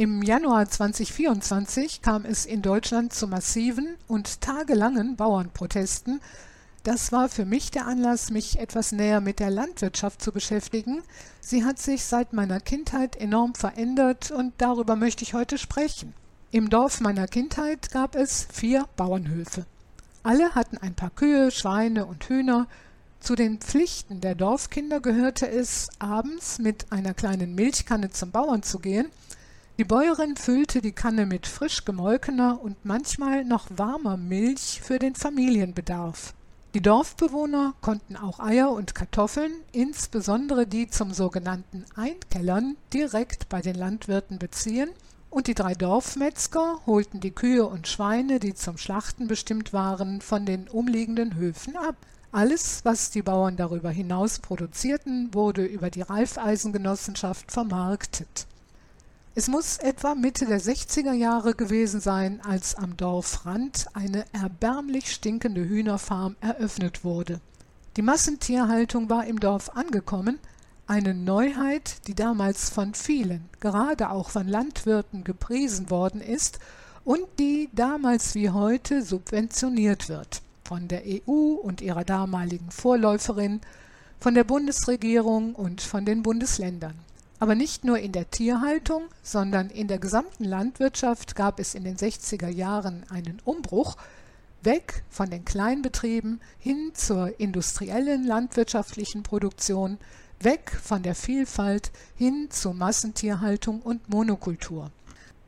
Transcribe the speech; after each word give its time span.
Im 0.00 0.22
Januar 0.22 0.66
2024 0.66 2.00
kam 2.00 2.24
es 2.24 2.46
in 2.46 2.62
Deutschland 2.62 3.12
zu 3.12 3.28
massiven 3.28 3.98
und 4.08 4.40
tagelangen 4.40 5.16
Bauernprotesten. 5.16 6.22
Das 6.84 7.12
war 7.12 7.28
für 7.28 7.44
mich 7.44 7.70
der 7.70 7.86
Anlass, 7.86 8.30
mich 8.30 8.58
etwas 8.58 8.92
näher 8.92 9.20
mit 9.20 9.40
der 9.40 9.50
Landwirtschaft 9.50 10.22
zu 10.22 10.32
beschäftigen. 10.32 11.02
Sie 11.42 11.66
hat 11.66 11.78
sich 11.78 12.06
seit 12.06 12.32
meiner 12.32 12.60
Kindheit 12.60 13.14
enorm 13.14 13.54
verändert 13.54 14.30
und 14.30 14.54
darüber 14.56 14.96
möchte 14.96 15.22
ich 15.22 15.34
heute 15.34 15.58
sprechen. 15.58 16.14
Im 16.50 16.70
Dorf 16.70 17.02
meiner 17.02 17.28
Kindheit 17.28 17.90
gab 17.90 18.14
es 18.14 18.46
vier 18.50 18.86
Bauernhöfe. 18.96 19.66
Alle 20.22 20.54
hatten 20.54 20.78
ein 20.78 20.94
paar 20.94 21.10
Kühe, 21.10 21.50
Schweine 21.50 22.06
und 22.06 22.26
Hühner. 22.26 22.68
Zu 23.20 23.34
den 23.34 23.58
Pflichten 23.58 24.22
der 24.22 24.34
Dorfkinder 24.34 25.00
gehörte 25.00 25.46
es, 25.46 25.90
abends 25.98 26.58
mit 26.58 26.90
einer 26.90 27.12
kleinen 27.12 27.54
Milchkanne 27.54 28.08
zum 28.08 28.30
Bauern 28.30 28.62
zu 28.62 28.78
gehen– 28.78 29.10
die 29.80 29.84
Bäuerin 29.84 30.36
füllte 30.36 30.82
die 30.82 30.92
Kanne 30.92 31.24
mit 31.24 31.46
frisch 31.46 31.86
gemolkener 31.86 32.60
und 32.62 32.84
manchmal 32.84 33.46
noch 33.46 33.66
warmer 33.74 34.18
Milch 34.18 34.82
für 34.84 34.98
den 34.98 35.14
Familienbedarf. 35.14 36.34
Die 36.74 36.82
Dorfbewohner 36.82 37.72
konnten 37.80 38.14
auch 38.14 38.40
Eier 38.40 38.72
und 38.72 38.94
Kartoffeln, 38.94 39.50
insbesondere 39.72 40.66
die 40.66 40.88
zum 40.88 41.14
sogenannten 41.14 41.86
Einkellern, 41.96 42.76
direkt 42.92 43.48
bei 43.48 43.62
den 43.62 43.74
Landwirten 43.74 44.38
beziehen, 44.38 44.90
und 45.30 45.46
die 45.46 45.54
drei 45.54 45.72
Dorfmetzger 45.72 46.80
holten 46.84 47.20
die 47.20 47.30
Kühe 47.30 47.64
und 47.64 47.88
Schweine, 47.88 48.38
die 48.38 48.52
zum 48.52 48.76
Schlachten 48.76 49.28
bestimmt 49.28 49.72
waren, 49.72 50.20
von 50.20 50.44
den 50.44 50.68
umliegenden 50.68 51.36
Höfen 51.36 51.78
ab. 51.78 51.96
Alles, 52.32 52.84
was 52.84 53.12
die 53.12 53.22
Bauern 53.22 53.56
darüber 53.56 53.88
hinaus 53.88 54.40
produzierten, 54.40 55.32
wurde 55.32 55.64
über 55.64 55.88
die 55.88 56.02
Raiffeisengenossenschaft 56.02 57.50
vermarktet. 57.50 58.46
Es 59.36 59.46
muss 59.46 59.76
etwa 59.78 60.16
Mitte 60.16 60.44
der 60.44 60.60
60er 60.60 61.12
Jahre 61.12 61.54
gewesen 61.54 62.00
sein, 62.00 62.40
als 62.42 62.74
am 62.74 62.96
Dorfrand 62.96 63.86
eine 63.94 64.24
erbärmlich 64.32 65.12
stinkende 65.12 65.68
Hühnerfarm 65.68 66.34
eröffnet 66.40 67.04
wurde. 67.04 67.40
Die 67.96 68.02
Massentierhaltung 68.02 69.08
war 69.08 69.24
im 69.26 69.38
Dorf 69.38 69.70
angekommen, 69.76 70.40
eine 70.88 71.14
Neuheit, 71.14 72.08
die 72.08 72.16
damals 72.16 72.70
von 72.70 72.94
vielen, 72.94 73.48
gerade 73.60 74.10
auch 74.10 74.30
von 74.30 74.48
Landwirten, 74.48 75.22
gepriesen 75.22 75.90
worden 75.90 76.20
ist 76.20 76.58
und 77.04 77.24
die 77.38 77.70
damals 77.72 78.34
wie 78.34 78.50
heute 78.50 79.02
subventioniert 79.02 80.08
wird 80.08 80.42
von 80.64 80.88
der 80.88 81.02
EU 81.04 81.54
und 81.54 81.80
ihrer 81.80 82.04
damaligen 82.04 82.70
Vorläuferin, 82.70 83.60
von 84.18 84.34
der 84.34 84.44
Bundesregierung 84.44 85.54
und 85.54 85.80
von 85.80 86.04
den 86.04 86.22
Bundesländern. 86.22 86.94
Aber 87.40 87.54
nicht 87.54 87.84
nur 87.84 87.98
in 87.98 88.12
der 88.12 88.30
Tierhaltung, 88.30 89.04
sondern 89.22 89.70
in 89.70 89.88
der 89.88 89.98
gesamten 89.98 90.44
Landwirtschaft 90.44 91.34
gab 91.34 91.58
es 91.58 91.74
in 91.74 91.84
den 91.84 91.96
60er 91.96 92.48
Jahren 92.48 93.06
einen 93.08 93.40
Umbruch, 93.46 93.96
weg 94.62 95.02
von 95.08 95.30
den 95.30 95.46
Kleinbetrieben 95.46 96.42
hin 96.58 96.90
zur 96.92 97.40
industriellen 97.40 98.24
landwirtschaftlichen 98.24 99.22
Produktion, 99.22 99.96
weg 100.38 100.70
von 100.82 101.02
der 101.02 101.14
Vielfalt 101.14 101.92
hin 102.14 102.48
zur 102.50 102.74
Massentierhaltung 102.74 103.80
und 103.80 104.10
Monokultur. 104.10 104.90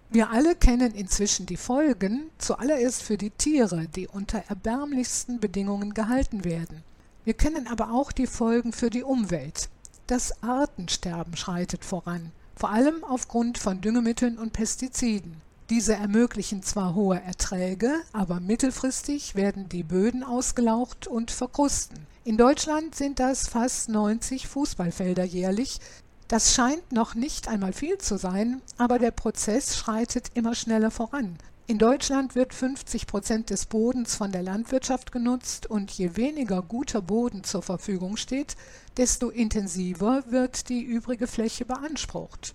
Wir 0.08 0.30
alle 0.30 0.54
kennen 0.54 0.94
inzwischen 0.94 1.44
die 1.44 1.58
Folgen, 1.58 2.30
zuallererst 2.38 3.02
für 3.02 3.18
die 3.18 3.30
Tiere, 3.30 3.86
die 3.86 4.08
unter 4.08 4.42
erbärmlichsten 4.48 5.40
Bedingungen 5.40 5.92
gehalten 5.92 6.44
werden. 6.44 6.82
Wir 7.24 7.34
kennen 7.34 7.66
aber 7.66 7.92
auch 7.92 8.12
die 8.12 8.26
Folgen 8.26 8.72
für 8.72 8.88
die 8.88 9.02
Umwelt. 9.02 9.68
Das 10.08 10.42
Artensterben 10.42 11.36
schreitet 11.36 11.84
voran, 11.84 12.32
vor 12.56 12.70
allem 12.70 13.04
aufgrund 13.04 13.56
von 13.56 13.80
Düngemitteln 13.80 14.36
und 14.36 14.52
Pestiziden. 14.52 15.40
Diese 15.70 15.94
ermöglichen 15.94 16.62
zwar 16.62 16.94
hohe 16.94 17.20
Erträge, 17.20 17.94
aber 18.12 18.40
mittelfristig 18.40 19.36
werden 19.36 19.68
die 19.68 19.84
Böden 19.84 20.24
ausgelaucht 20.24 21.06
und 21.06 21.30
verkrusten. 21.30 22.06
In 22.24 22.36
Deutschland 22.36 22.94
sind 22.94 23.20
das 23.20 23.48
fast 23.48 23.88
90 23.88 24.48
Fußballfelder 24.48 25.24
jährlich. 25.24 25.78
Das 26.28 26.52
scheint 26.52 26.92
noch 26.92 27.14
nicht 27.14 27.48
einmal 27.48 27.72
viel 27.72 27.98
zu 27.98 28.18
sein, 28.18 28.60
aber 28.78 28.98
der 28.98 29.12
Prozess 29.12 29.76
schreitet 29.76 30.32
immer 30.34 30.54
schneller 30.54 30.90
voran. 30.90 31.38
In 31.68 31.78
Deutschland 31.78 32.34
wird 32.34 32.54
50 32.54 33.06
Prozent 33.06 33.50
des 33.50 33.66
Bodens 33.66 34.16
von 34.16 34.32
der 34.32 34.42
Landwirtschaft 34.42 35.12
genutzt 35.12 35.66
und 35.66 35.92
je 35.92 36.16
weniger 36.16 36.60
guter 36.60 37.00
Boden 37.00 37.44
zur 37.44 37.62
Verfügung 37.62 38.16
steht, 38.16 38.56
desto 38.96 39.30
intensiver 39.30 40.24
wird 40.28 40.68
die 40.68 40.82
übrige 40.82 41.28
Fläche 41.28 41.64
beansprucht. 41.64 42.54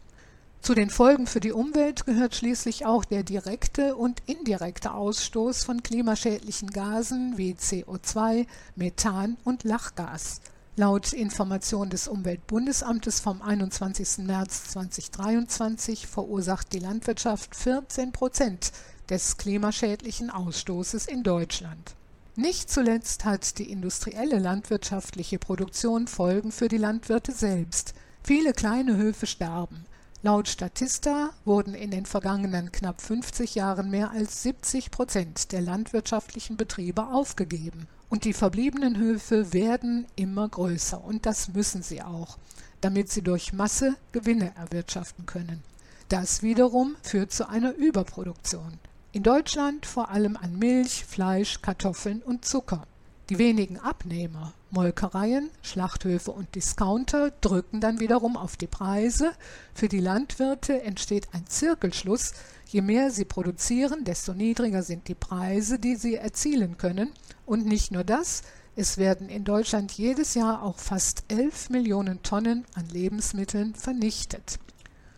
Zu 0.61 0.73
den 0.73 0.89
Folgen 0.89 1.25
für 1.25 1.39
die 1.39 1.53
Umwelt 1.53 2.05
gehört 2.05 2.35
schließlich 2.35 2.85
auch 2.85 3.05
der 3.05 3.23
direkte 3.23 3.95
und 3.95 4.21
indirekte 4.25 4.93
Ausstoß 4.93 5.63
von 5.63 5.81
klimaschädlichen 5.81 6.69
Gasen 6.69 7.37
wie 7.37 7.53
CO2, 7.53 8.45
Methan 8.75 9.37
und 9.45 9.63
Lachgas. 9.63 10.41
Laut 10.75 11.13
Information 11.13 11.89
des 11.89 12.07
Umweltbundesamtes 12.07 13.21
vom 13.21 13.41
21. 13.41 14.25
März 14.25 14.65
2023 14.65 16.05
verursacht 16.05 16.73
die 16.73 16.79
Landwirtschaft 16.79 17.55
14 17.55 18.11
Prozent 18.11 18.73
des 19.09 19.37
klimaschädlichen 19.37 20.29
Ausstoßes 20.29 21.07
in 21.07 21.23
Deutschland. 21.23 21.95
Nicht 22.35 22.69
zuletzt 22.69 23.25
hat 23.25 23.57
die 23.57 23.71
industrielle 23.71 24.37
landwirtschaftliche 24.37 25.39
Produktion 25.39 26.07
Folgen 26.07 26.51
für 26.51 26.67
die 26.67 26.77
Landwirte 26.77 27.31
selbst. 27.31 27.95
Viele 28.23 28.53
kleine 28.53 28.95
Höfe 28.95 29.25
sterben. 29.25 29.85
Laut 30.21 30.47
Statista 30.47 31.29
wurden 31.45 31.73
in 31.73 31.89
den 31.89 32.05
vergangenen 32.05 32.71
knapp 32.71 33.01
50 33.01 33.55
Jahren 33.55 33.89
mehr 33.89 34.11
als 34.11 34.43
70 34.43 34.91
Prozent 34.91 35.51
der 35.51 35.61
landwirtschaftlichen 35.61 36.57
Betriebe 36.57 37.07
aufgegeben. 37.07 37.87
Und 38.09 38.23
die 38.23 38.33
verbliebenen 38.33 38.97
Höfe 38.97 39.53
werden 39.53 40.05
immer 40.15 40.47
größer. 40.47 41.03
Und 41.03 41.25
das 41.25 41.49
müssen 41.49 41.81
sie 41.81 42.01
auch, 42.01 42.37
damit 42.81 43.09
sie 43.09 43.21
durch 43.21 43.53
Masse 43.53 43.95
Gewinne 44.11 44.53
erwirtschaften 44.55 45.25
können. 45.25 45.63
Das 46.09 46.41
wiederum 46.41 46.95
führt 47.03 47.31
zu 47.31 47.49
einer 47.49 47.73
Überproduktion. 47.73 48.79
In 49.13 49.23
Deutschland 49.23 49.85
vor 49.85 50.09
allem 50.09 50.35
an 50.35 50.59
Milch, 50.59 51.05
Fleisch, 51.05 51.61
Kartoffeln 51.61 52.21
und 52.21 52.43
Zucker. 52.43 52.85
Die 53.29 53.37
wenigen 53.39 53.79
Abnehmer, 53.79 54.53
Molkereien, 54.69 55.49
Schlachthöfe 55.61 56.31
und 56.31 56.53
Discounter 56.55 57.31
drücken 57.41 57.79
dann 57.79 58.01
wiederum 58.01 58.35
auf 58.35 58.57
die 58.57 58.67
Preise. 58.67 59.31
Für 59.73 59.87
die 59.87 60.01
Landwirte 60.01 60.81
entsteht 60.83 61.29
ein 61.31 61.47
Zirkelschluss. 61.47 62.33
Je 62.67 62.81
mehr 62.81 63.09
sie 63.09 63.25
produzieren, 63.25 64.03
desto 64.03 64.33
niedriger 64.33 64.83
sind 64.83 65.07
die 65.07 65.15
Preise, 65.15 65.79
die 65.79 65.95
sie 65.95 66.15
erzielen 66.15 66.77
können. 66.77 67.11
Und 67.45 67.65
nicht 67.65 67.91
nur 67.91 68.03
das, 68.03 68.43
es 68.75 68.97
werden 68.97 69.29
in 69.29 69.45
Deutschland 69.45 69.93
jedes 69.93 70.33
Jahr 70.33 70.61
auch 70.61 70.79
fast 70.79 71.23
11 71.29 71.69
Millionen 71.69 72.23
Tonnen 72.23 72.65
an 72.75 72.87
Lebensmitteln 72.89 73.73
vernichtet. 73.73 74.59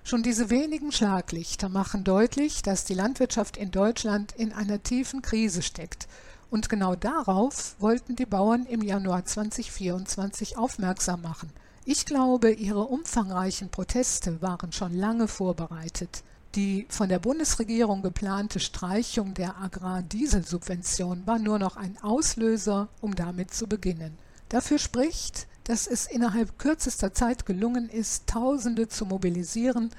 Schon 0.09 0.23
diese 0.23 0.49
wenigen 0.49 0.91
Schlaglichter 0.91 1.69
machen 1.69 2.03
deutlich, 2.03 2.63
dass 2.63 2.83
die 2.83 2.95
Landwirtschaft 2.95 3.57
in 3.57 3.69
Deutschland 3.69 4.31
in 4.31 4.53
einer 4.53 4.81
tiefen 4.81 5.21
Krise 5.21 5.61
steckt. 5.61 6.07
Und 6.49 6.67
genau 6.67 6.95
darauf 6.95 7.75
wollten 7.77 8.15
die 8.15 8.25
Bauern 8.25 8.65
im 8.65 8.81
Januar 8.81 9.23
2024 9.23 10.57
aufmerksam 10.57 11.21
machen. 11.21 11.51
Ich 11.85 12.07
glaube, 12.07 12.49
ihre 12.51 12.85
umfangreichen 12.85 13.69
Proteste 13.69 14.41
waren 14.41 14.71
schon 14.71 14.95
lange 14.95 15.27
vorbereitet. 15.27 16.23
Die 16.55 16.87
von 16.89 17.07
der 17.07 17.19
Bundesregierung 17.19 18.01
geplante 18.01 18.59
Streichung 18.59 19.35
der 19.35 19.61
Agrardieselsubvention 19.61 21.21
war 21.27 21.37
nur 21.37 21.59
noch 21.59 21.77
ein 21.77 21.99
Auslöser, 22.01 22.87
um 22.99 23.13
damit 23.13 23.53
zu 23.53 23.67
beginnen. 23.67 24.17
Dafür 24.49 24.79
spricht, 24.79 25.45
dass 25.63 25.87
es 25.87 26.07
innerhalb 26.07 26.57
kürzester 26.57 27.13
Zeit 27.13 27.45
gelungen 27.45 27.89
ist, 27.89 28.27
Tausende 28.27 28.87
zu 28.87 29.05
mobilisieren, 29.05 29.91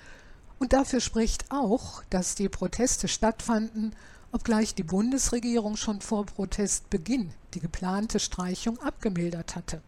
und 0.58 0.74
dafür 0.74 1.00
spricht 1.00 1.50
auch, 1.50 2.02
dass 2.10 2.34
die 2.34 2.50
Proteste 2.50 3.08
stattfanden, 3.08 3.94
obgleich 4.30 4.74
die 4.74 4.82
Bundesregierung 4.82 5.76
schon 5.76 6.00
vor 6.00 6.26
Protestbeginn 6.26 7.32
die 7.54 7.60
geplante 7.60 8.20
Streichung 8.20 8.78
abgemildert 8.78 9.56
hatte. 9.56 9.80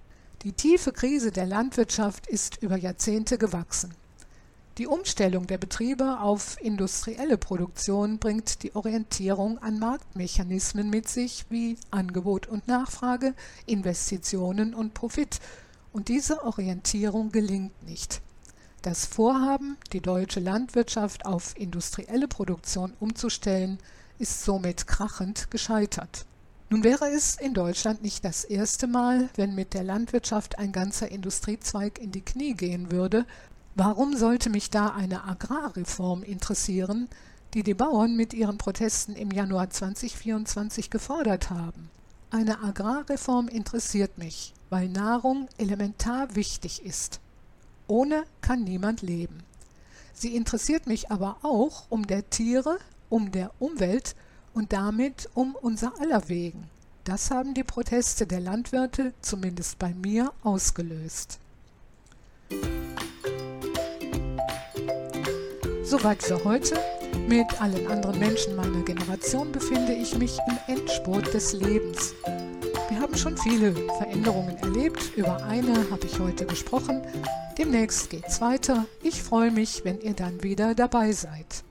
Die 0.42 0.52
tiefe 0.52 0.92
Krise 0.92 1.30
der 1.30 1.46
Landwirtschaft 1.46 2.26
ist 2.26 2.62
über 2.62 2.76
Jahrzehnte 2.76 3.38
gewachsen. 3.38 3.94
Die 4.78 4.86
Umstellung 4.86 5.46
der 5.46 5.58
Betriebe 5.58 6.20
auf 6.20 6.56
industrielle 6.62 7.36
Produktion 7.36 8.18
bringt 8.18 8.62
die 8.62 8.74
Orientierung 8.74 9.58
an 9.58 9.78
Marktmechanismen 9.78 10.88
mit 10.88 11.10
sich 11.10 11.44
wie 11.50 11.76
Angebot 11.90 12.46
und 12.46 12.66
Nachfrage, 12.68 13.34
Investitionen 13.66 14.72
und 14.72 14.94
Profit, 14.94 15.40
und 15.92 16.08
diese 16.08 16.42
Orientierung 16.44 17.32
gelingt 17.32 17.82
nicht. 17.86 18.22
Das 18.80 19.04
Vorhaben, 19.04 19.76
die 19.92 20.00
deutsche 20.00 20.40
Landwirtschaft 20.40 21.26
auf 21.26 21.54
industrielle 21.58 22.26
Produktion 22.26 22.94
umzustellen, 22.98 23.76
ist 24.18 24.42
somit 24.42 24.86
krachend 24.86 25.50
gescheitert. 25.50 26.24
Nun 26.70 26.82
wäre 26.82 27.10
es 27.10 27.36
in 27.36 27.52
Deutschland 27.52 28.00
nicht 28.00 28.24
das 28.24 28.44
erste 28.44 28.86
Mal, 28.86 29.28
wenn 29.34 29.54
mit 29.54 29.74
der 29.74 29.84
Landwirtschaft 29.84 30.58
ein 30.58 30.72
ganzer 30.72 31.10
Industriezweig 31.10 31.98
in 31.98 32.12
die 32.12 32.22
Knie 32.22 32.54
gehen 32.54 32.90
würde, 32.90 33.26
Warum 33.74 34.14
sollte 34.14 34.50
mich 34.50 34.68
da 34.68 34.88
eine 34.88 35.24
Agrarreform 35.24 36.22
interessieren, 36.22 37.08
die 37.54 37.62
die 37.62 37.72
Bauern 37.72 38.16
mit 38.16 38.34
ihren 38.34 38.58
Protesten 38.58 39.16
im 39.16 39.30
Januar 39.30 39.70
2024 39.70 40.90
gefordert 40.90 41.48
haben? 41.48 41.88
Eine 42.30 42.62
Agrarreform 42.62 43.48
interessiert 43.48 44.18
mich, 44.18 44.52
weil 44.68 44.90
Nahrung 44.90 45.48
elementar 45.56 46.34
wichtig 46.34 46.84
ist. 46.84 47.20
Ohne 47.86 48.24
kann 48.42 48.62
niemand 48.64 49.00
leben. 49.00 49.38
Sie 50.12 50.36
interessiert 50.36 50.86
mich 50.86 51.10
aber 51.10 51.38
auch 51.42 51.84
um 51.88 52.06
der 52.06 52.28
Tiere, 52.28 52.78
um 53.08 53.32
der 53.32 53.52
Umwelt 53.58 54.14
und 54.52 54.74
damit 54.74 55.30
um 55.32 55.54
unser 55.54 55.98
aller 55.98 56.28
wegen. 56.28 56.68
Das 57.04 57.30
haben 57.30 57.54
die 57.54 57.64
Proteste 57.64 58.26
der 58.26 58.40
Landwirte 58.40 59.14
zumindest 59.22 59.78
bei 59.78 59.94
mir 59.94 60.30
ausgelöst. 60.42 61.38
Soweit 65.92 66.22
für 66.22 66.42
heute. 66.42 66.80
Mit 67.28 67.60
allen 67.60 67.86
anderen 67.86 68.18
Menschen 68.18 68.56
meiner 68.56 68.82
Generation 68.82 69.52
befinde 69.52 69.92
ich 69.92 70.16
mich 70.16 70.38
im 70.48 70.74
Endspurt 70.74 71.34
des 71.34 71.52
Lebens. 71.52 72.14
Wir 72.88 72.98
haben 72.98 73.14
schon 73.14 73.36
viele 73.36 73.74
Veränderungen 73.98 74.56
erlebt. 74.56 75.12
Über 75.16 75.44
eine 75.44 75.90
habe 75.90 76.06
ich 76.06 76.18
heute 76.18 76.46
gesprochen. 76.46 77.02
Demnächst 77.58 78.08
geht's 78.08 78.40
weiter. 78.40 78.86
Ich 79.02 79.22
freue 79.22 79.50
mich, 79.50 79.84
wenn 79.84 80.00
ihr 80.00 80.14
dann 80.14 80.42
wieder 80.42 80.74
dabei 80.74 81.12
seid. 81.12 81.62